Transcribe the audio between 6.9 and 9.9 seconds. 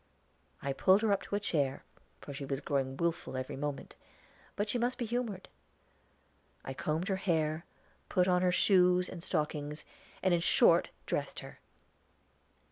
her hair, put on her shoes and stockings,